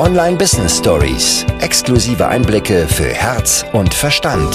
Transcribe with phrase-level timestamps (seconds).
[0.00, 1.44] Online Business Stories.
[1.60, 4.50] Exklusive Einblicke für Herz und Verstand.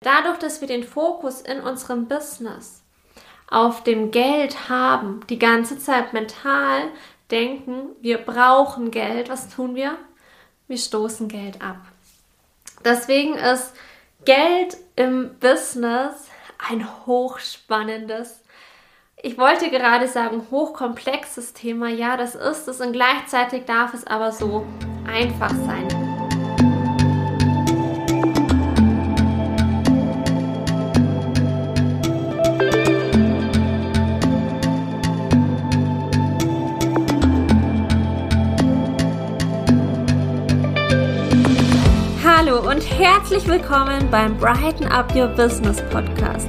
[0.00, 2.82] Dadurch, dass wir den Fokus in unserem Business
[3.50, 6.84] auf dem Geld haben, die ganze Zeit mental
[7.30, 9.98] denken, wir brauchen Geld, was tun wir?
[10.66, 11.76] Wir stoßen Geld ab.
[12.86, 13.74] Deswegen ist
[14.24, 16.30] Geld im Business
[16.70, 18.39] ein hochspannendes,
[19.22, 21.88] ich wollte gerade sagen, hochkomplexes Thema.
[21.88, 24.64] Ja, das ist es und gleichzeitig darf es aber so
[25.06, 25.88] einfach sein.
[42.24, 46.48] Hallo und herzlich willkommen beim Brighten Up Your Business Podcast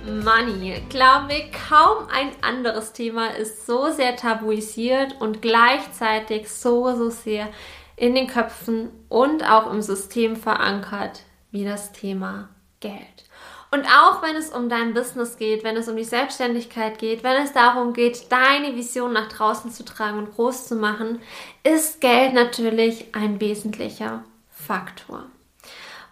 [0.23, 0.81] money.
[0.89, 7.49] Glaub mir, kaum ein anderes Thema ist so sehr tabuisiert und gleichzeitig so, so sehr
[7.95, 13.25] in den Köpfen und auch im System verankert wie das Thema Geld.
[13.73, 17.41] Und auch wenn es um dein Business geht, wenn es um die Selbstständigkeit geht, wenn
[17.41, 21.21] es darum geht, deine Vision nach draußen zu tragen und groß zu machen,
[21.63, 25.25] ist Geld natürlich ein wesentlicher Faktor.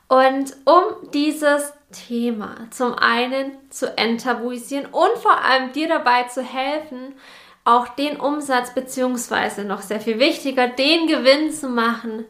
[0.10, 7.14] Und um dieses Thema zum einen zu enttabuisieren und vor allem dir dabei zu helfen,
[7.64, 12.26] auch den Umsatz beziehungsweise noch sehr viel wichtiger, den Gewinn zu machen,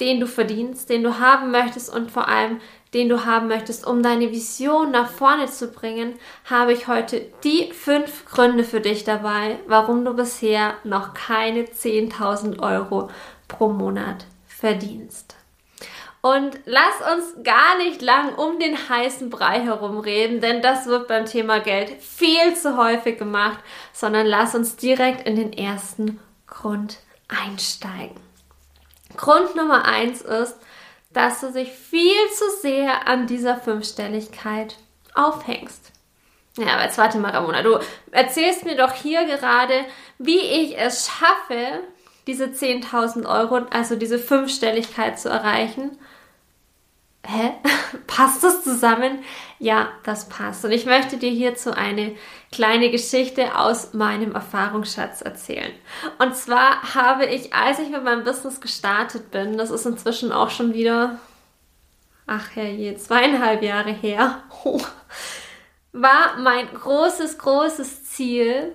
[0.00, 2.60] den du verdienst, den du haben möchtest und vor allem
[2.94, 7.72] den du haben möchtest, um deine Vision nach vorne zu bringen, habe ich heute die
[7.72, 13.08] fünf Gründe für dich dabei, warum du bisher noch keine 10.000 Euro
[13.46, 15.39] pro Monat verdienst.
[16.22, 21.24] Und lass uns gar nicht lang um den heißen Brei herumreden, denn das wird beim
[21.24, 23.58] Thema Geld viel zu häufig gemacht,
[23.94, 26.98] sondern lass uns direkt in den ersten Grund
[27.28, 28.20] einsteigen.
[29.16, 30.56] Grund Nummer eins ist,
[31.12, 34.76] dass du dich viel zu sehr an dieser Fünfstelligkeit
[35.14, 35.90] aufhängst.
[36.58, 37.78] Ja, aber jetzt warte mal, Ramona, du
[38.10, 39.86] erzählst mir doch hier gerade,
[40.18, 41.80] wie ich es schaffe,
[42.26, 45.98] diese 10.000 Euro, also diese Fünfstelligkeit zu erreichen
[47.24, 47.52] hä,
[48.06, 49.22] passt das zusammen?
[49.58, 50.64] Ja, das passt.
[50.64, 52.16] Und ich möchte dir hierzu eine
[52.50, 55.72] kleine Geschichte aus meinem Erfahrungsschatz erzählen.
[56.18, 60.50] Und zwar habe ich, als ich mit meinem Business gestartet bin, das ist inzwischen auch
[60.50, 61.18] schon wieder,
[62.26, 64.42] ach herrje, zweieinhalb Jahre her,
[65.92, 68.74] war mein großes, großes Ziel,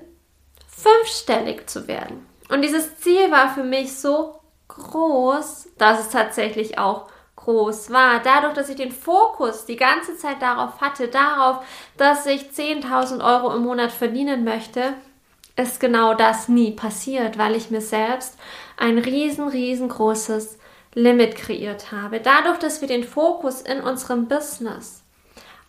[0.68, 2.26] fünfstellig zu werden.
[2.50, 7.08] Und dieses Ziel war für mich so groß, dass es tatsächlich auch
[7.46, 11.64] groß war, dadurch, dass ich den Fokus die ganze Zeit darauf hatte, darauf,
[11.98, 14.94] dass ich 10.000 Euro im Monat verdienen möchte,
[15.56, 18.38] ist genau das nie passiert, weil ich mir selbst
[18.78, 20.58] ein riesen, riesengroßes
[20.96, 22.20] Limit kreiert habe.
[22.20, 25.04] Dadurch, dass wir den Fokus in unserem Business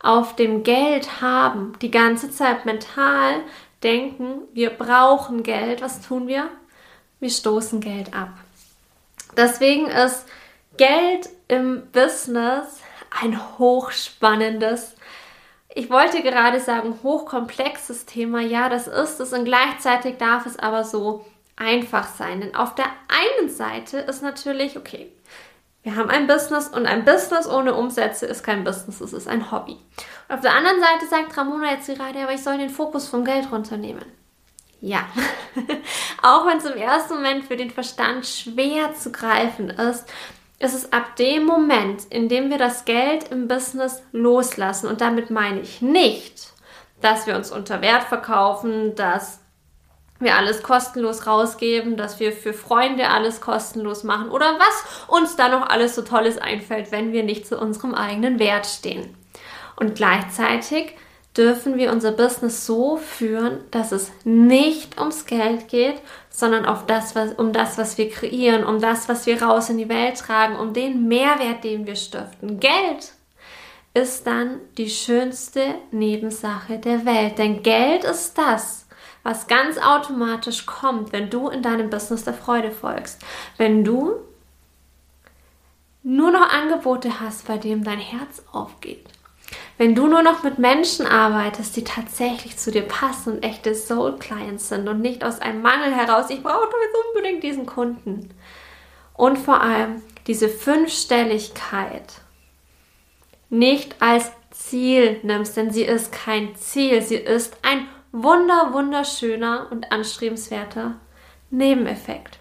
[0.01, 3.35] auf dem Geld haben, die ganze Zeit mental
[3.83, 6.49] denken, wir brauchen Geld, was tun wir?
[7.19, 8.29] Wir stoßen Geld ab.
[9.35, 10.25] Deswegen ist
[10.77, 12.81] Geld im Business
[13.21, 14.95] ein hochspannendes,
[15.73, 18.41] ich wollte gerade sagen, hochkomplexes Thema.
[18.41, 22.41] Ja, das ist es und gleichzeitig darf es aber so einfach sein.
[22.41, 25.11] Denn auf der einen Seite ist natürlich, okay,
[25.83, 29.51] wir haben ein Business und ein Business ohne Umsätze ist kein Business, es ist ein
[29.51, 29.77] Hobby.
[30.27, 33.23] Und auf der anderen Seite sagt Ramona jetzt gerade, aber ich soll den Fokus vom
[33.23, 34.05] Geld runternehmen.
[34.81, 35.07] Ja,
[36.21, 40.05] auch wenn es im ersten Moment für den Verstand schwer zu greifen ist,
[40.59, 45.29] ist es ab dem Moment, in dem wir das Geld im Business loslassen, und damit
[45.29, 46.53] meine ich nicht,
[47.01, 49.39] dass wir uns unter Wert verkaufen, dass
[50.19, 55.47] wir alles kostenlos rausgeben, dass wir für Freunde alles kostenlos machen oder was uns da
[55.49, 59.15] noch alles so Tolles einfällt, wenn wir nicht zu unserem eigenen Wert stehen.
[59.75, 60.95] Und gleichzeitig
[61.37, 66.01] dürfen wir unser Business so führen, dass es nicht ums Geld geht,
[66.37, 69.79] sondern auf das, was, um das, was wir kreieren, um das, was wir raus in
[69.79, 72.59] die Welt tragen, um den Mehrwert, den wir stiften.
[72.59, 73.13] Geld
[73.95, 78.85] ist dann die schönste Nebensache der Welt, denn Geld ist das,
[79.23, 83.19] was ganz automatisch kommt, wenn du in deinem Business der Freude folgst.
[83.57, 84.17] Wenn du
[86.03, 89.07] nur noch Angebote hast, bei denen dein Herz aufgeht.
[89.77, 94.17] Wenn du nur noch mit Menschen arbeitest, die tatsächlich zu dir passen und echte Soul
[94.17, 98.29] Clients sind und nicht aus einem Mangel heraus, ich brauche doch jetzt unbedingt diesen Kunden.
[99.13, 102.21] Und vor allem diese Fünfstelligkeit
[103.49, 109.91] nicht als Ziel nimmst, denn sie ist kein Ziel, sie ist ein wunder, wunderschöner und
[109.91, 110.95] anstrebenswerter
[111.51, 112.39] Nebeneffekt.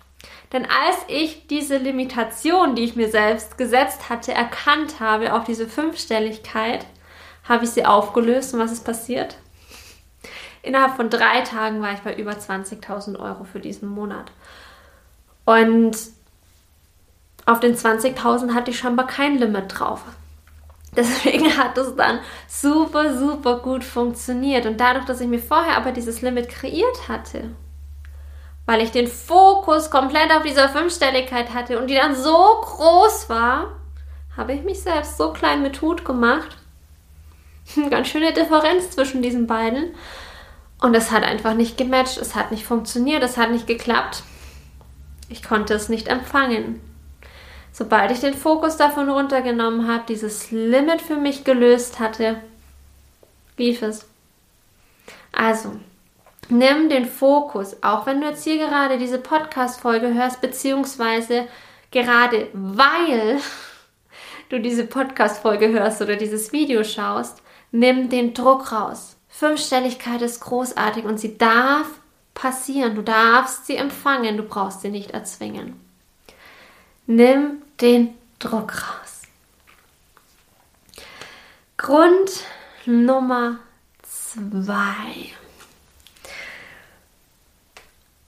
[0.52, 5.68] Denn als ich diese Limitation, die ich mir selbst gesetzt hatte, erkannt habe, auch diese
[5.68, 6.86] Fünfstelligkeit,
[7.48, 9.36] habe ich sie aufgelöst und was ist passiert?
[10.62, 14.32] Innerhalb von drei Tagen war ich bei über 20.000 Euro für diesen Monat.
[15.44, 15.96] Und
[17.44, 20.02] auf den 20.000 hatte ich scheinbar kein Limit drauf.
[20.96, 24.66] Deswegen hat es dann super, super gut funktioniert.
[24.66, 27.50] Und dadurch, dass ich mir vorher aber dieses Limit kreiert hatte,
[28.66, 33.68] weil ich den Fokus komplett auf dieser Fünfstelligkeit hatte und die dann so groß war,
[34.36, 36.56] habe ich mich selbst so klein mit Hut gemacht.
[37.90, 39.94] Ganz schöne Differenz zwischen diesen beiden.
[40.80, 44.22] Und es hat einfach nicht gematcht, es hat nicht funktioniert, es hat nicht geklappt.
[45.28, 46.80] Ich konnte es nicht empfangen.
[47.72, 52.36] Sobald ich den Fokus davon runtergenommen habe, dieses Limit für mich gelöst hatte,
[53.56, 54.06] lief es.
[55.32, 55.72] Also,
[56.48, 61.48] nimm den Fokus, auch wenn du jetzt hier gerade diese Podcast-Folge hörst, beziehungsweise
[61.90, 63.40] gerade weil
[64.48, 69.16] du diese Podcast-Folge hörst oder dieses Video schaust, nimm den Druck raus.
[69.28, 71.86] Fünfstelligkeit ist großartig und sie darf
[72.34, 72.94] passieren.
[72.94, 75.80] Du darfst sie empfangen, du brauchst sie nicht erzwingen.
[77.06, 79.22] Nimm den Druck raus.
[81.76, 82.44] Grund
[82.86, 83.58] Nummer
[84.02, 85.32] zwei.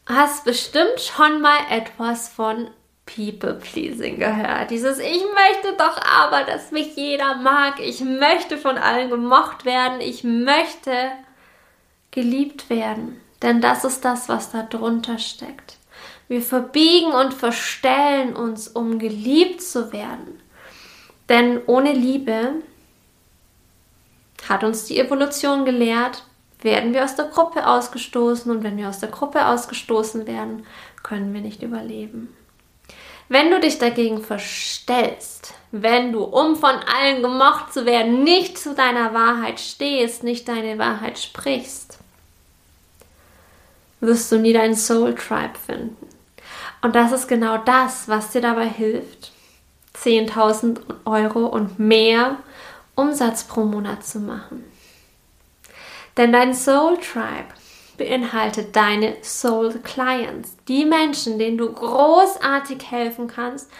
[0.06, 2.70] Hast bestimmt schon mal etwas von
[3.14, 4.70] People-Pleasing gehört.
[4.70, 7.80] Dieses Ich möchte doch aber, dass mich jeder mag.
[7.80, 10.00] Ich möchte von allen gemocht werden.
[10.00, 10.92] Ich möchte
[12.10, 13.20] geliebt werden.
[13.42, 15.76] Denn das ist das, was da drunter steckt.
[16.28, 20.40] Wir verbiegen und verstellen uns, um geliebt zu werden.
[21.28, 22.54] Denn ohne Liebe
[24.48, 26.24] hat uns die Evolution gelehrt,
[26.60, 30.66] werden wir aus der Gruppe ausgestoßen und wenn wir aus der Gruppe ausgestoßen werden,
[31.02, 32.34] können wir nicht überleben.
[33.28, 38.74] Wenn du dich dagegen verstellst, wenn du, um von allen gemocht zu werden, nicht zu
[38.74, 41.98] deiner Wahrheit stehst, nicht deine Wahrheit sprichst,
[44.00, 45.96] wirst du nie deinen Soul Tribe finden.
[46.80, 49.32] Und das ist genau das, was dir dabei hilft,
[49.96, 52.36] 10.000 Euro und mehr
[52.94, 54.64] Umsatz pro Monat zu machen.
[56.16, 57.52] Denn dein Soul Tribe
[57.98, 63.70] beinhaltet deine Soul Clients, die Menschen, denen du großartig helfen kannst,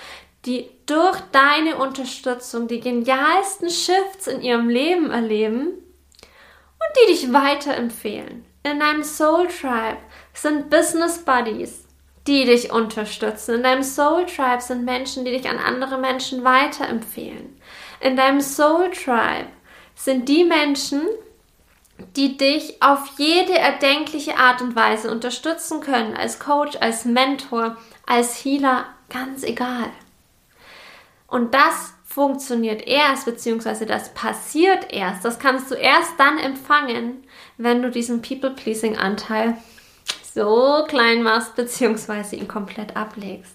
[0.44, 8.44] die durch deine Unterstützung die genialsten Shifts in ihrem Leben erleben und die dich weiterempfehlen.
[8.62, 9.98] In deinem Soul Tribe
[10.34, 11.84] sind Business Buddies,
[12.26, 13.56] die dich unterstützen.
[13.56, 17.58] In deinem Soul Tribe sind Menschen, die dich an andere Menschen weiterempfehlen.
[18.00, 19.48] In deinem Soul Tribe
[19.94, 21.02] sind die Menschen,
[22.16, 28.44] die dich auf jede erdenkliche Art und Weise unterstützen können, als Coach, als Mentor, als
[28.44, 29.90] Healer, ganz egal.
[31.26, 37.24] Und das funktioniert erst, beziehungsweise das passiert erst, das kannst du erst dann empfangen,
[37.58, 39.56] wenn du diesen People-Pleasing-Anteil
[40.34, 43.54] so klein machst, beziehungsweise ihn komplett ablegst.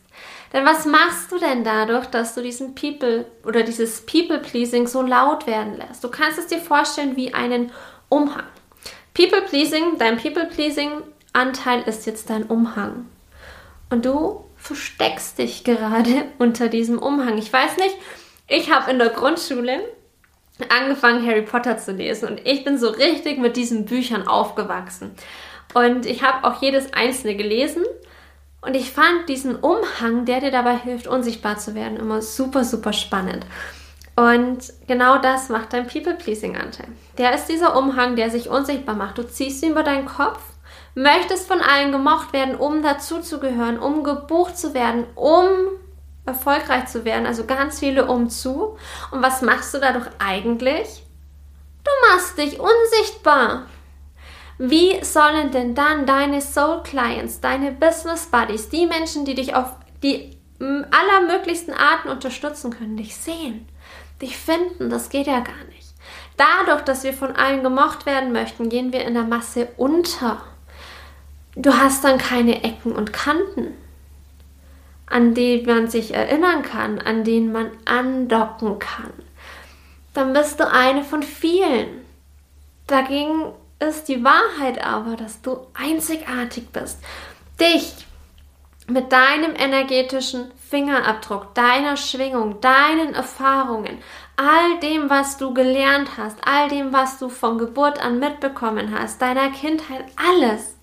[0.54, 5.48] Denn was machst du denn dadurch, dass du diesen People oder dieses People-Pleasing so laut
[5.48, 6.04] werden lässt?
[6.04, 7.72] Du kannst es dir vorstellen wie einen
[8.14, 8.46] Umhang.
[9.16, 13.08] People-Pleasing, dein People-Pleasing-Anteil ist jetzt dein Umhang.
[13.90, 17.38] Und du versteckst dich gerade unter diesem Umhang.
[17.40, 17.96] Ich weiß nicht,
[18.48, 19.80] ich habe in der Grundschule
[20.70, 25.16] angefangen, Harry Potter zu lesen und ich bin so richtig mit diesen Büchern aufgewachsen.
[25.74, 27.84] Und ich habe auch jedes einzelne gelesen.
[28.62, 32.94] Und ich fand diesen Umhang, der dir dabei hilft, unsichtbar zu werden, immer super, super
[32.94, 33.46] spannend.
[34.16, 36.88] Und genau das macht dein People-Pleasing-Anteil.
[37.18, 39.18] Der ist dieser Umhang, der sich unsichtbar macht.
[39.18, 40.40] Du ziehst ihn über deinen Kopf,
[40.94, 45.48] möchtest von allen gemocht werden, um dazuzugehören, um gebucht zu werden, um
[46.26, 47.26] erfolgreich zu werden.
[47.26, 48.78] Also ganz viele umzu.
[49.12, 51.04] Und was machst du dadurch eigentlich?
[51.84, 53.66] Du machst dich unsichtbar.
[54.60, 59.72] Wie sollen denn dann deine Soul Clients, deine Business Buddies, die Menschen, die dich auf
[60.04, 63.68] die allermöglichsten Arten unterstützen können, dich sehen?
[64.24, 64.90] Dich finden.
[64.90, 65.94] Das geht ja gar nicht.
[66.38, 70.42] Dadurch, dass wir von allen gemocht werden möchten, gehen wir in der Masse unter.
[71.56, 73.76] du hast dann keine Ecken und Kanten,
[75.06, 79.14] an die man sich erinnern kann, an denen man andocken kann.
[80.16, 82.02] Dann bist du eine von vielen.
[82.88, 86.98] Dagegen ist die Wahrheit aber, dass du einzigartig bist.
[87.60, 87.94] Dich
[88.88, 94.00] mit deinem energetischen Fingerabdruck, deiner Schwingung, deinen Erfahrungen,
[94.38, 99.22] all dem, was du gelernt hast, all dem, was du von Geburt an mitbekommen hast,
[99.22, 100.76] deiner Kindheit, alles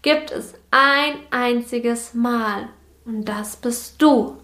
[0.00, 2.70] gibt es ein einziges Mal.
[3.04, 4.38] Und das bist du.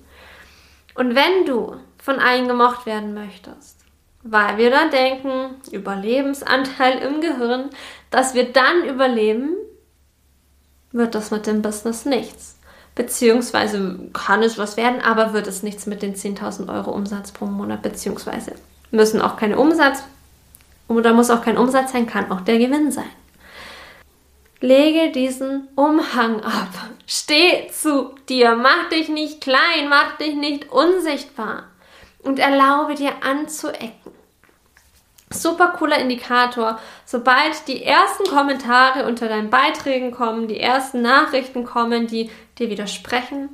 [0.95, 3.81] Und wenn du von allen gemocht werden möchtest,
[4.23, 7.71] weil wir dann denken, Überlebensanteil im Gehirn,
[8.11, 9.57] dass wir dann überleben,
[10.91, 12.52] wird das mit dem Business nichts.
[12.95, 17.47] Beziehungsweise kann es was werden, aber wird es nichts mit den 10.000 Euro Umsatz pro
[17.47, 18.53] Monat, beziehungsweise
[18.91, 20.03] müssen auch keine Umsatz
[20.89, 23.11] oder muss auch kein Umsatz sein, kann auch der Gewinn sein.
[24.61, 26.69] Lege diesen Umhang ab.
[27.07, 28.55] Steh zu dir.
[28.55, 31.65] Mach dich nicht klein, mach dich nicht unsichtbar
[32.23, 34.13] und erlaube dir anzuecken.
[35.31, 36.79] Super cooler Indikator.
[37.05, 42.31] Sobald die ersten Kommentare unter deinen Beiträgen kommen, die ersten Nachrichten kommen, die
[42.63, 43.51] dir widersprechen,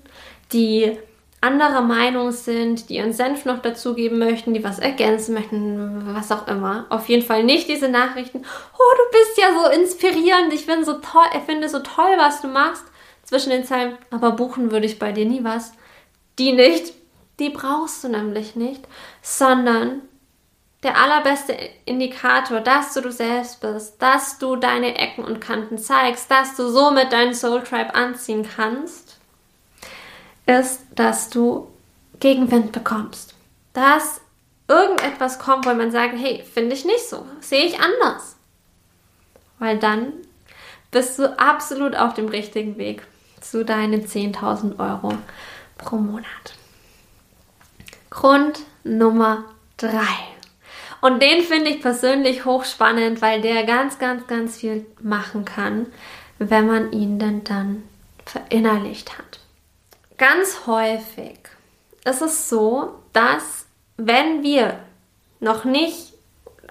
[0.53, 0.97] die
[1.41, 6.49] anderer Meinung sind, die ihren Senf noch dazugeben möchten, die was ergänzen möchten, was auch
[6.49, 6.87] immer.
[6.91, 8.39] Auf jeden Fall nicht diese Nachrichten.
[8.39, 10.53] Oh, du bist ja so inspirierend.
[10.53, 12.85] Ich finde so toll, ich finde so toll, was du machst.
[13.23, 15.73] Zwischen den Zeilen, aber buchen würde ich bei dir nie was.
[16.39, 16.95] Die nicht.
[17.39, 18.89] Die brauchst du nämlich nicht,
[19.23, 20.03] sondern
[20.83, 21.57] der allerbeste
[21.87, 26.69] Indikator, dass du du selbst bist, dass du deine Ecken und Kanten zeigst, dass du
[26.69, 29.19] somit deinen Soul Tribe anziehen kannst,
[30.47, 31.69] ist, dass du
[32.21, 33.35] Gegenwind bekommst.
[33.73, 34.21] Dass
[34.69, 38.37] irgendetwas kommt, wo man sagt, hey, finde ich nicht so, sehe ich anders.
[39.59, 40.13] Weil dann
[40.91, 43.03] bist du absolut auf dem richtigen Weg
[43.41, 45.19] zu deinen 10.000 Euro
[45.77, 46.55] pro Monat.
[48.11, 49.45] Grund Nummer
[49.77, 50.38] drei.
[51.01, 55.87] Und den finde ich persönlich hochspannend, weil der ganz, ganz, ganz viel machen kann,
[56.39, 57.85] wenn man ihn denn dann
[58.27, 59.41] verinnerlicht hat.
[60.17, 61.39] Ganz häufig
[62.05, 64.79] ist es so, dass wenn wir
[65.41, 66.15] noch nicht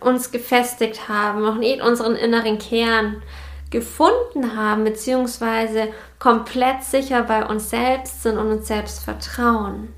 [0.02, 3.22] uns gefestigt haben, noch nicht unseren inneren Kern
[3.70, 9.94] gefunden haben, beziehungsweise komplett sicher bei uns selbst sind und uns selbst vertrauen,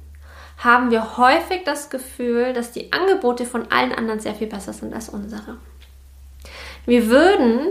[0.59, 4.93] haben wir häufig das Gefühl, dass die Angebote von allen anderen sehr viel besser sind
[4.93, 5.57] als unsere.
[6.85, 7.61] Wir würden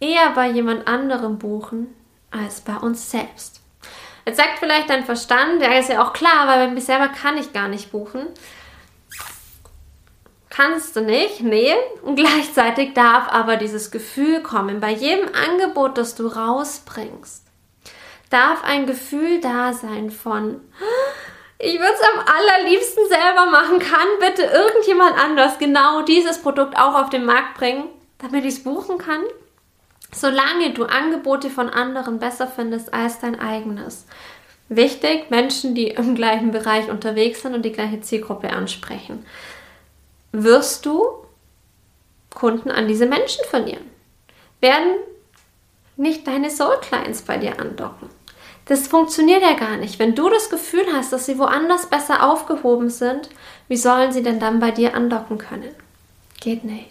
[0.00, 1.94] eher bei jemand anderem buchen
[2.30, 3.60] als bei uns selbst.
[4.26, 7.36] Jetzt sagt vielleicht dein Verstand, ja, ist ja auch klar, weil bei mir selber kann
[7.36, 8.26] ich gar nicht buchen.
[10.48, 11.72] Kannst du nicht, nee.
[12.02, 14.80] Und gleichzeitig darf aber dieses Gefühl kommen.
[14.80, 17.44] Bei jedem Angebot, das du rausbringst,
[18.30, 20.60] darf ein Gefühl da sein von,
[21.62, 23.78] ich würde es am allerliebsten selber machen.
[23.78, 27.84] Kann bitte irgendjemand anders genau dieses Produkt auch auf den Markt bringen,
[28.18, 29.22] damit ich es buchen kann?
[30.12, 34.06] Solange du Angebote von anderen besser findest als dein eigenes.
[34.68, 39.24] Wichtig, Menschen, die im gleichen Bereich unterwegs sind und die gleiche Zielgruppe ansprechen.
[40.32, 41.06] Wirst du
[42.34, 43.88] Kunden an diese Menschen verlieren?
[44.60, 44.96] Werden
[45.96, 48.08] nicht deine Soul Clients bei dir andocken?
[48.66, 49.98] Das funktioniert ja gar nicht.
[49.98, 53.28] Wenn du das Gefühl hast, dass sie woanders besser aufgehoben sind,
[53.68, 55.74] wie sollen sie denn dann bei dir andocken können?
[56.40, 56.90] Geht nicht.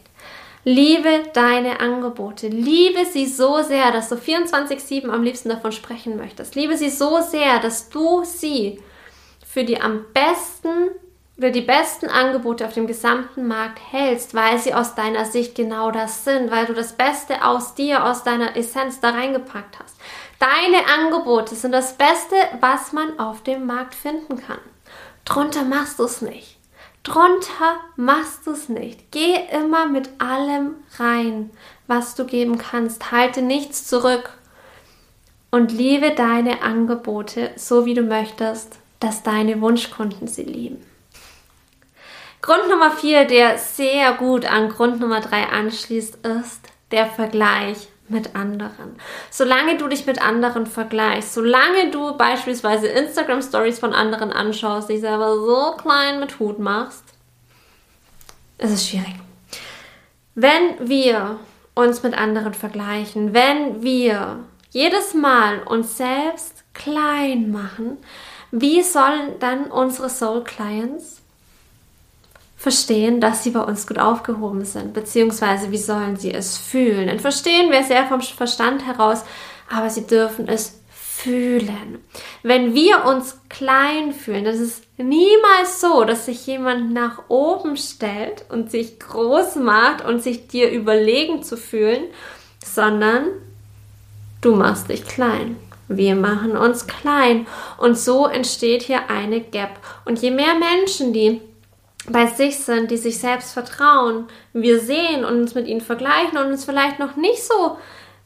[0.64, 2.48] Liebe deine Angebote.
[2.48, 6.56] Liebe sie so sehr, dass du 24-7 am liebsten davon sprechen möchtest.
[6.56, 8.80] Liebe sie so sehr, dass du sie
[9.46, 10.92] für die am besten
[11.38, 15.90] oder die besten Angebote auf dem gesamten Markt hältst, weil sie aus deiner Sicht genau
[15.90, 19.96] das sind, weil du das Beste aus dir, aus deiner Essenz da reingepackt hast.
[20.42, 24.58] Deine Angebote sind das Beste, was man auf dem Markt finden kann.
[25.24, 26.58] Drunter machst du es nicht.
[27.04, 29.12] Drunter machst du es nicht.
[29.12, 31.52] Geh immer mit allem rein,
[31.86, 33.12] was du geben kannst.
[33.12, 34.32] Halte nichts zurück.
[35.52, 40.84] Und liebe deine Angebote so, wie du möchtest, dass deine Wunschkunden sie lieben.
[42.42, 48.36] Grund Nummer vier, der sehr gut an Grund Nummer drei anschließt, ist der Vergleich mit
[48.36, 48.96] anderen.
[49.30, 55.02] Solange du dich mit anderen vergleichst, solange du beispielsweise Instagram Stories von anderen anschaust, dich
[55.02, 57.04] selber so klein mit Hut machst,
[58.58, 59.16] ist es schwierig.
[60.36, 61.40] Wenn wir
[61.74, 64.40] uns mit anderen vergleichen, wenn wir
[64.70, 67.98] jedes Mal uns selbst klein machen,
[68.52, 71.21] wie sollen dann unsere Soul Clients
[72.62, 77.08] verstehen, dass sie bei uns gut aufgehoben sind, beziehungsweise wie sollen sie es fühlen.
[77.08, 79.24] Denn verstehen wir sehr vom Verstand heraus,
[79.68, 81.98] aber sie dürfen es fühlen.
[82.44, 88.46] Wenn wir uns klein fühlen, das ist niemals so, dass sich jemand nach oben stellt
[88.50, 92.04] und sich groß macht und sich dir überlegen zu fühlen,
[92.64, 93.24] sondern
[94.42, 95.56] du machst dich klein.
[95.88, 97.48] Wir machen uns klein
[97.80, 99.80] und so entsteht hier eine Gap.
[100.06, 101.42] Und je mehr Menschen, die
[102.08, 106.48] bei sich sind, die sich selbst vertrauen, wir sehen und uns mit ihnen vergleichen und
[106.48, 107.78] uns vielleicht noch nicht so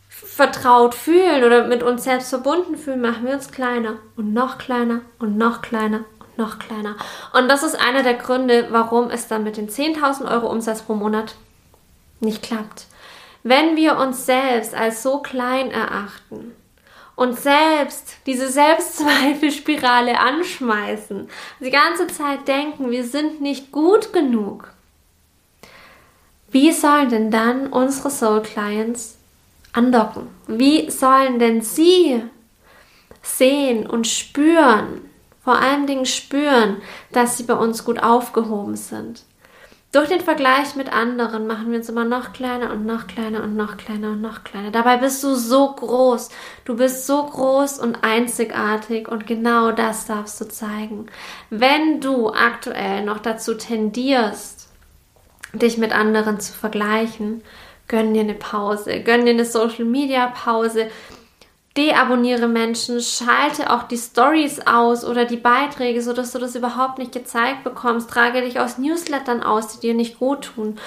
[0.08, 5.02] vertraut fühlen oder mit uns selbst verbunden fühlen, machen wir uns kleiner und noch kleiner
[5.20, 6.96] und noch kleiner und noch kleiner.
[7.34, 10.94] Und das ist einer der Gründe, warum es dann mit den 10.000 Euro Umsatz pro
[10.94, 11.36] Monat
[12.22, 12.86] nicht klappt.
[13.44, 16.56] Wenn wir uns selbst als so klein erachten
[17.16, 21.30] und selbst diese Selbstzweifelspirale anschmeißen,
[21.60, 24.74] die ganze Zeit denken, wir sind nicht gut genug,
[26.56, 29.18] wie sollen denn dann unsere Soul Clients
[29.74, 30.28] andocken?
[30.48, 32.24] Wie sollen denn sie
[33.22, 35.02] sehen und spüren,
[35.44, 36.82] vor allen Dingen spüren,
[37.12, 39.24] dass sie bei uns gut aufgehoben sind?
[39.96, 43.56] Durch den Vergleich mit anderen machen wir uns immer noch kleiner und noch kleiner und
[43.56, 44.70] noch kleiner und noch kleiner.
[44.70, 46.32] Dabei bist du so groß.
[46.66, 51.06] Du bist so groß und einzigartig und genau das darfst du zeigen.
[51.50, 54.68] Wenn du aktuell noch dazu tendierst,
[55.54, 57.42] dich mit anderen zu vergleichen,
[57.88, 60.90] gönn dir eine Pause, gönn dir eine Social Media Pause,
[61.78, 67.12] deabonniere Menschen, schalte auch die Stories aus oder die Beiträge, sodass du das überhaupt nicht
[67.12, 68.10] gezeigt bekommst.
[68.10, 70.80] Trage dich aus Newslettern aus, die dir nicht gut tun.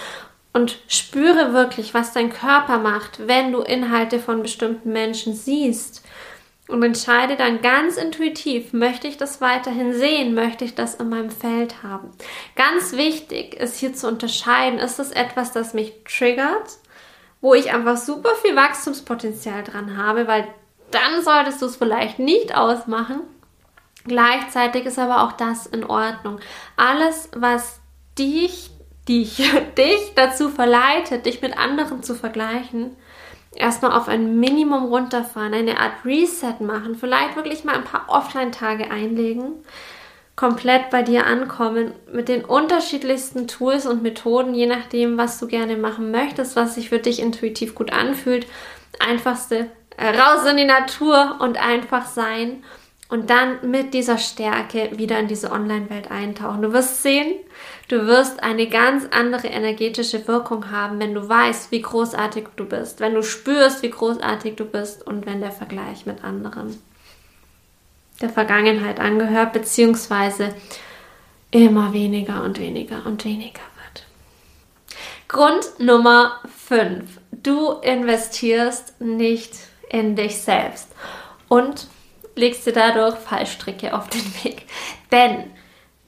[0.54, 6.02] Und spüre wirklich, was dein Körper macht, wenn du Inhalte von bestimmten Menschen siehst.
[6.68, 11.30] Und entscheide dann ganz intuitiv, möchte ich das weiterhin sehen, möchte ich das in meinem
[11.30, 12.11] Feld haben.
[12.57, 16.76] Ganz wichtig ist hier zu unterscheiden, ist es etwas, das mich triggert,
[17.40, 20.47] wo ich einfach super viel Wachstumspotenzial dran habe, weil
[20.90, 23.20] dann solltest du es vielleicht nicht ausmachen.
[24.05, 26.40] Gleichzeitig ist aber auch das in Ordnung.
[26.77, 27.81] Alles, was
[28.18, 28.70] dich,
[29.09, 29.37] dich,
[29.79, 32.96] dich dazu verleitet, dich mit anderen zu vergleichen,
[33.55, 38.90] erstmal auf ein Minimum runterfahren, eine Art Reset machen, vielleicht wirklich mal ein paar Offline-Tage
[38.90, 39.55] einlegen,
[40.37, 45.77] komplett bei dir ankommen, mit den unterschiedlichsten Tools und Methoden, je nachdem, was du gerne
[45.77, 48.46] machen möchtest, was sich für dich intuitiv gut anfühlt.
[49.01, 49.68] Einfachste
[49.99, 52.63] raus in die Natur und einfach sein
[53.09, 56.63] und dann mit dieser Stärke wieder in diese Online-Welt eintauchen.
[56.63, 57.35] Du wirst sehen,
[57.89, 63.01] du wirst eine ganz andere energetische Wirkung haben, wenn du weißt, wie großartig du bist,
[63.01, 66.81] wenn du spürst, wie großartig du bist und wenn der Vergleich mit anderen
[68.21, 70.55] der Vergangenheit angehört, beziehungsweise
[71.51, 74.07] immer weniger und weniger und weniger wird.
[75.29, 77.05] Grund Nummer 5.
[77.31, 79.55] Du investierst nicht
[79.90, 80.88] in dich selbst
[81.48, 81.87] und
[82.35, 84.66] legst dir dadurch Fallstricke auf den Weg.
[85.12, 85.51] Denn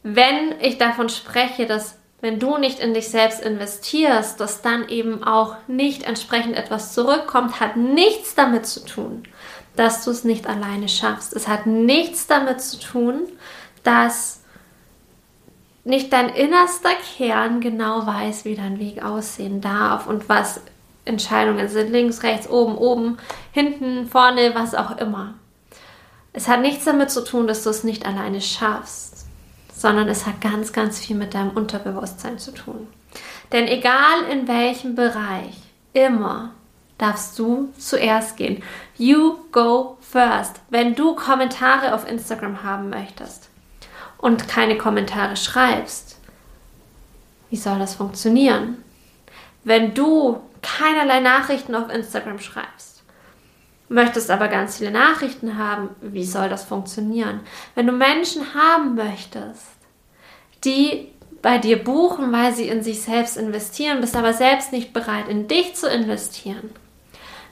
[0.03, 5.25] wenn ich davon spreche, dass wenn du nicht in dich selbst investierst, dass dann eben
[5.25, 9.23] auch nicht entsprechend etwas zurückkommt, hat nichts damit zu tun,
[9.75, 11.33] dass du es nicht alleine schaffst.
[11.33, 13.23] Es hat nichts damit zu tun,
[13.85, 14.43] dass
[15.85, 20.61] nicht dein innerster Kern genau weiß, wie dein Weg aussehen darf und was
[21.05, 21.91] Entscheidungen sind.
[21.91, 23.19] Links, rechts, oben, oben,
[23.53, 25.35] hinten, vorne, was auch immer.
[26.33, 29.27] Es hat nichts damit zu tun, dass du es nicht alleine schaffst,
[29.75, 32.87] sondern es hat ganz, ganz viel mit deinem Unterbewusstsein zu tun.
[33.53, 35.57] Denn egal in welchem Bereich,
[35.93, 36.53] immer
[36.99, 38.63] darfst du zuerst gehen.
[38.97, 40.61] You go first.
[40.69, 43.49] Wenn du Kommentare auf Instagram haben möchtest
[44.19, 46.19] und keine Kommentare schreibst,
[47.49, 48.85] wie soll das funktionieren?
[49.65, 53.03] Wenn du keinerlei Nachrichten auf Instagram schreibst,
[53.89, 57.41] möchtest aber ganz viele Nachrichten haben, wie soll das funktionieren?
[57.75, 59.67] Wenn du Menschen haben möchtest,
[60.65, 61.09] die
[61.43, 65.49] bei dir buchen, weil sie in sich selbst investieren, bist aber selbst nicht bereit, in
[65.49, 66.71] dich zu investieren.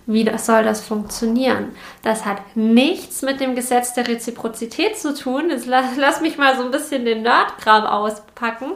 [0.07, 1.73] Wie soll das funktionieren?
[2.03, 5.51] Das hat nichts mit dem Gesetz der Reziprozität zu tun.
[5.51, 8.73] Jetzt lass, lass mich mal so ein bisschen den Nerdkram auspacken.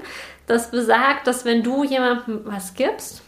[0.46, 3.22] Das besagt, dass wenn du jemandem was gibst,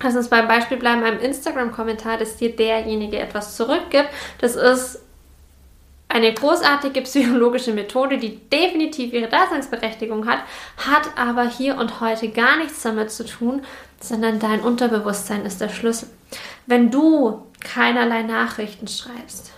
[0.00, 4.08] Lass uns beim Beispiel bleiben, einem Instagram-Kommentar, dass dir derjenige etwas zurückgibt.
[4.38, 5.00] Das ist
[6.12, 10.40] eine großartige psychologische Methode, die definitiv ihre Daseinsberechtigung hat,
[10.76, 13.62] hat aber hier und heute gar nichts damit zu tun,
[14.00, 16.08] sondern dein Unterbewusstsein ist der Schlüssel.
[16.66, 19.52] Wenn du keinerlei Nachrichten schreibst,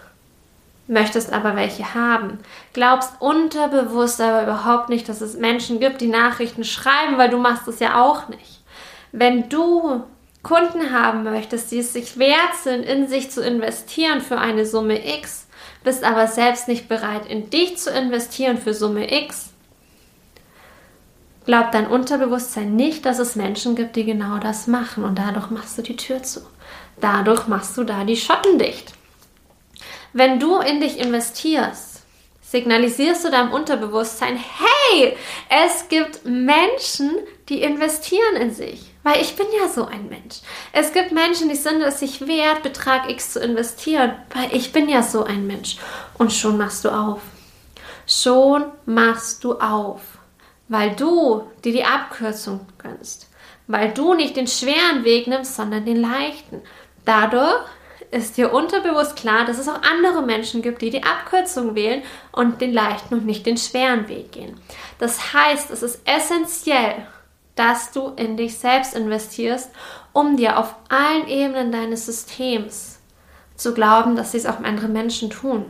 [0.86, 2.38] möchtest aber welche haben,
[2.72, 7.66] glaubst unterbewusst aber überhaupt nicht, dass es Menschen gibt, die Nachrichten schreiben, weil du machst
[7.66, 8.62] es ja auch nicht.
[9.10, 10.04] Wenn du
[10.44, 15.04] Kunden haben möchtest, die es sich wert sind, in sich zu investieren für eine Summe
[15.16, 15.48] X,
[15.82, 19.50] bist aber selbst nicht bereit, in dich zu investieren für Summe X,
[21.44, 25.76] glaubt dein Unterbewusstsein nicht, dass es Menschen gibt, die genau das machen und dadurch machst
[25.76, 26.40] du die Tür zu.
[27.00, 28.92] Dadurch machst du da die Schotten dicht.
[30.12, 32.02] Wenn du in dich investierst,
[32.42, 35.16] signalisierst du deinem Unterbewusstsein, hey,
[35.48, 37.10] es gibt Menschen,
[37.48, 38.93] die investieren in sich.
[39.04, 40.40] Weil ich bin ja so ein Mensch.
[40.72, 44.88] Es gibt Menschen, die sind es sich wert, Betrag X zu investieren, weil ich bin
[44.88, 45.76] ja so ein Mensch.
[46.18, 47.20] Und schon machst du auf.
[48.06, 50.00] Schon machst du auf.
[50.68, 53.28] Weil du dir die Abkürzung gönnst.
[53.66, 56.62] Weil du nicht den schweren Weg nimmst, sondern den leichten.
[57.04, 57.62] Dadurch
[58.10, 62.62] ist dir unterbewusst klar, dass es auch andere Menschen gibt, die die Abkürzung wählen und
[62.62, 64.58] den leichten und nicht den schweren Weg gehen.
[64.98, 67.06] Das heißt, es ist essentiell,
[67.56, 69.70] dass du in dich selbst investierst,
[70.12, 72.98] um dir auf allen Ebenen deines Systems
[73.56, 75.66] zu glauben, dass sie es auch andere Menschen tun.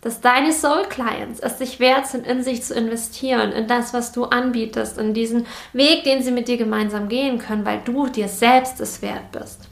[0.00, 4.12] Dass deine Soul Clients es sich wert sind, in sich zu investieren, in das, was
[4.12, 8.28] du anbietest, in diesen Weg, den sie mit dir gemeinsam gehen können, weil du dir
[8.28, 9.68] selbst es wert bist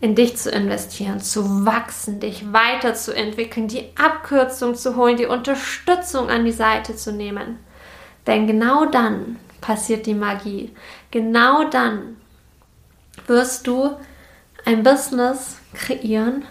[0.00, 6.44] in dich zu investieren, zu wachsen, dich weiterzuentwickeln, die Abkürzung zu holen, die Unterstützung an
[6.44, 7.58] die Seite zu nehmen.
[8.26, 10.70] Denn genau dann passiert die Magie.
[11.10, 12.16] Genau dann
[13.26, 13.96] wirst du
[14.64, 16.44] ein Business kreieren,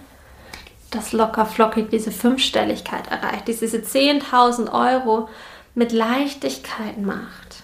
[0.91, 5.29] das locker flockig diese Fünfstelligkeit erreicht, diese 10.000 Euro
[5.75, 7.63] mit Leichtigkeit macht,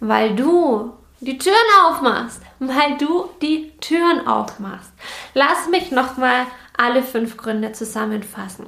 [0.00, 4.90] weil du die Türen aufmachst, weil du die Türen aufmachst.
[5.34, 8.66] Lass mich nochmal alle fünf Gründe zusammenfassen.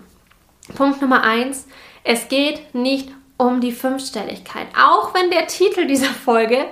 [0.77, 1.67] Punkt Nummer eins:
[2.05, 3.11] Es geht nicht
[3.43, 4.69] um die Fünfstelligkeit.
[4.79, 6.67] Auch wenn der Titel dieser Folge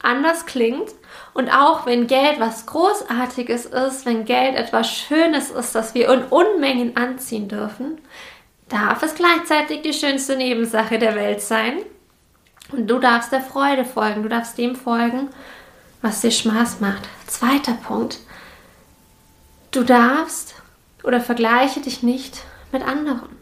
[0.00, 0.90] anders klingt
[1.34, 6.22] und auch wenn Geld was Großartiges ist, wenn Geld etwas Schönes ist, das wir in
[6.24, 8.00] Unmengen anziehen dürfen,
[8.68, 11.78] darf es gleichzeitig die schönste Nebensache der Welt sein.
[12.70, 15.30] Und du darfst der Freude folgen, du darfst dem folgen,
[16.02, 17.08] was dir Spaß macht.
[17.26, 18.18] Zweiter Punkt.
[19.72, 20.54] Du darfst
[21.02, 23.37] oder vergleiche dich nicht mit anderen.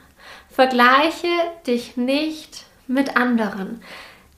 [0.57, 1.29] Vergleiche
[1.66, 3.83] dich nicht mit anderen.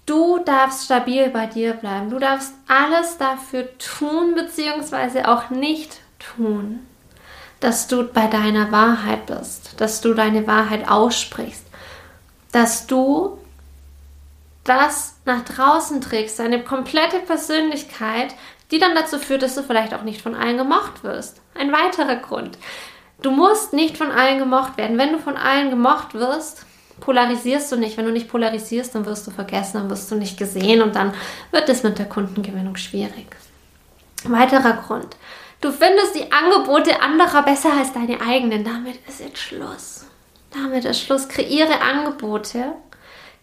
[0.04, 2.10] Du darfst stabil bei dir bleiben.
[2.10, 6.80] Du darfst alles dafür tun, beziehungsweise auch nicht tun,
[7.60, 11.64] dass du bei deiner Wahrheit bist, dass du deine Wahrheit aussprichst,
[12.50, 13.38] dass du
[14.64, 18.34] das nach draußen trägst, deine komplette Persönlichkeit,
[18.72, 21.40] die dann dazu führt, dass du vielleicht auch nicht von allen gemocht wirst.
[21.54, 22.58] Ein weiterer Grund.
[23.22, 24.98] Du musst nicht von allen gemocht werden.
[24.98, 26.64] Wenn du von allen gemocht wirst,
[27.00, 27.96] polarisierst du nicht.
[27.96, 31.12] Wenn du nicht polarisierst, dann wirst du vergessen, dann wirst du nicht gesehen und dann
[31.50, 33.26] wird es mit der Kundengewinnung schwierig.
[34.24, 35.16] Weiterer Grund.
[35.60, 38.64] Du findest die Angebote anderer besser als deine eigenen.
[38.64, 40.06] Damit ist jetzt Schluss.
[40.52, 41.28] Damit ist Schluss.
[41.28, 42.72] Kreiere Angebote,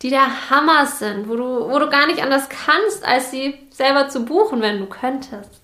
[0.02, 4.08] die der Hammer sind, wo du, wo du gar nicht anders kannst, als sie selber
[4.08, 5.62] zu buchen, wenn du könntest.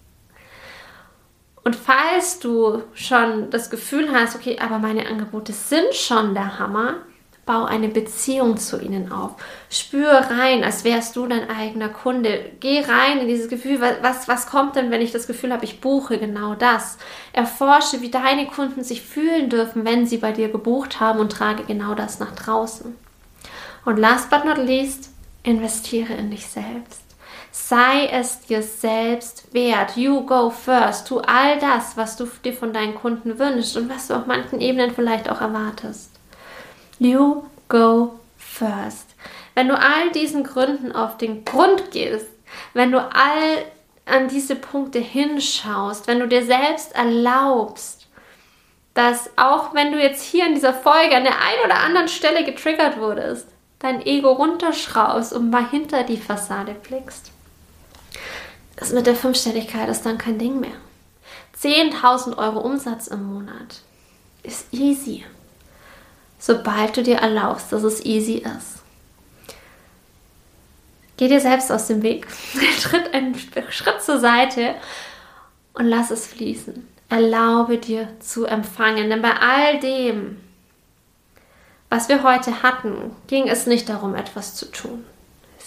[1.64, 6.96] Und falls du schon das Gefühl hast, okay, aber meine Angebote sind schon der Hammer,
[7.46, 9.32] bau eine Beziehung zu ihnen auf.
[9.70, 12.52] Spür rein, als wärst du dein eigener Kunde.
[12.60, 15.82] Geh rein in dieses Gefühl, was, was kommt denn, wenn ich das Gefühl habe, ich
[15.82, 16.98] buche genau das.
[17.34, 21.64] Erforsche, wie deine Kunden sich fühlen dürfen, wenn sie bei dir gebucht haben und trage
[21.64, 22.96] genau das nach draußen.
[23.86, 25.10] Und last but not least,
[25.44, 27.02] investiere in dich selbst.
[27.52, 29.98] Sei es dir selbst wert.
[29.98, 31.08] You go first.
[31.08, 34.62] Tu all das, was du dir von deinen Kunden wünschst und was du auf manchen
[34.62, 36.12] Ebenen vielleicht auch erwartest.
[37.00, 39.08] You go first.
[39.54, 42.28] Wenn du all diesen Gründen auf den Grund gehst,
[42.74, 43.66] wenn du all
[44.06, 48.08] an diese Punkte hinschaust, wenn du dir selbst erlaubst,
[48.94, 52.44] dass auch wenn du jetzt hier in dieser Folge an der einen oder anderen Stelle
[52.44, 53.48] getriggert wurdest,
[53.80, 57.32] dein Ego runterschraubst und mal hinter die Fassade blickst.
[58.76, 60.72] Das mit der Fünfstelligkeit ist dann kein Ding mehr.
[61.62, 63.82] 10.000 Euro Umsatz im Monat
[64.44, 65.24] ist easy.
[66.40, 68.80] Sobald du dir erlaubst, dass es easy ist.
[71.18, 72.28] Geh dir selbst aus dem Weg,
[72.82, 73.36] tritt einen
[73.70, 74.74] Schritt zur Seite
[75.74, 76.88] und lass es fließen.
[77.10, 80.42] Erlaube dir zu empfangen, denn bei all dem,
[81.90, 85.06] was wir heute hatten, ging es nicht darum, etwas zu tun.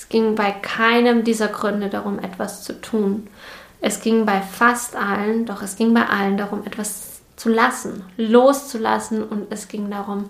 [0.05, 3.27] Es ging bei keinem dieser Gründe darum, etwas zu tun.
[3.81, 9.25] Es ging bei fast allen, doch es ging bei allen darum, etwas zu lassen, loszulassen
[9.25, 10.29] und es ging darum,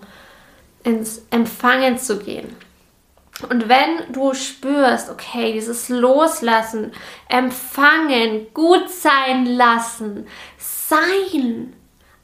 [0.85, 2.55] ins Empfangen zu gehen.
[3.49, 6.93] Und wenn du spürst, okay, dieses Loslassen,
[7.27, 10.25] Empfangen, gut sein lassen,
[10.57, 11.73] sein,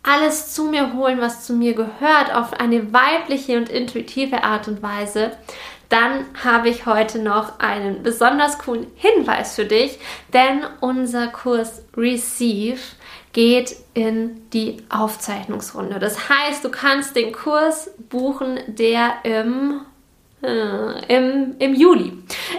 [0.04, 4.82] alles zu mir holen, was zu mir gehört, auf eine weibliche und intuitive Art und
[4.82, 5.32] Weise,
[5.92, 10.00] dann habe ich heute noch einen besonders coolen Hinweis für dich,
[10.34, 12.80] denn unser Kurs Receive
[13.34, 16.00] geht in die Aufzeichnungsrunde.
[16.00, 19.82] Das heißt, du kannst den Kurs buchen, der im
[20.44, 22.14] äh, im, im Juli.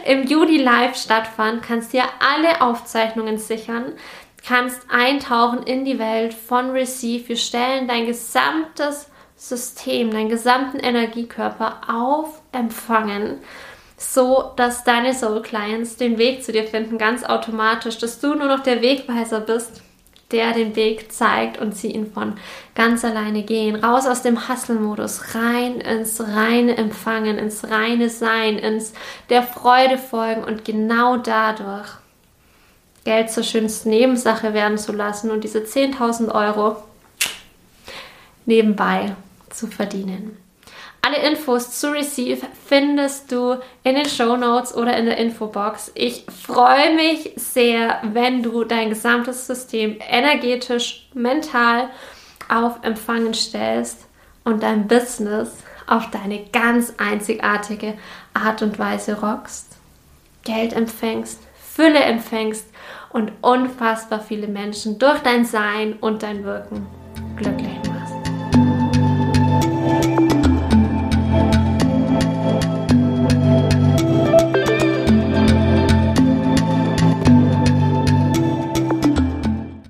[0.07, 3.93] Im Juli live stattfand, kannst dir alle Aufzeichnungen sichern,
[4.47, 7.29] kannst eintauchen in die Welt von Receive.
[7.29, 9.09] Wir stellen dein gesamtes
[9.49, 13.39] System, deinen gesamten Energiekörper auf Empfangen,
[13.97, 18.47] so dass deine Soul Clients den Weg zu dir finden, ganz automatisch, dass du nur
[18.47, 19.83] noch der Wegweiser bist
[20.33, 22.35] der den Weg zeigt und sie ihn von
[22.75, 23.77] ganz alleine gehen.
[23.77, 28.95] Raus aus dem Hustle-Modus, rein ins reine Empfangen, ins reine Sein, ins
[29.29, 31.89] der Freude folgen und genau dadurch
[33.05, 36.83] Geld zur schönsten Nebensache werden zu lassen und diese 10.000 Euro
[38.47, 39.15] nebenbei
[39.53, 40.37] zu verdienen.
[41.05, 45.91] Alle Infos zu Receive findest du in den Show Notes oder in der Infobox.
[45.97, 51.91] Ich freue mich sehr, wenn du dein gesamtes System energetisch, mental
[52.49, 54.07] auf Empfangen stellst
[54.45, 55.51] und dein Business
[55.89, 57.95] auf deine ganz einzigartige
[58.33, 59.77] Art und Weise rockst,
[60.45, 61.41] Geld empfängst,
[61.75, 62.67] Fülle empfängst
[63.11, 66.87] und unfassbar viele Menschen durch dein Sein und dein Wirken
[67.37, 67.92] glücklich